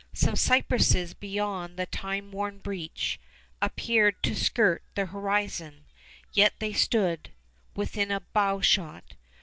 Some 0.13 0.35
cypresses 0.35 1.13
beyond 1.13 1.77
the 1.77 1.85
time 1.85 2.31
worn 2.31 2.57
breach 2.57 3.19
Appeared 3.61 4.15
to 4.23 4.35
skirt 4.35 4.81
the 4.95 5.05
horizon, 5.05 5.85
yet 6.33 6.53
they 6.57 6.73
stood 6.73 7.29
Within 7.75 8.09
a 8.09 8.21
bowshot. 8.21 9.13